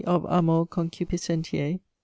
Of 0.03 0.25
Amor 0.27 0.65
Concupiscentiae. 0.65 1.79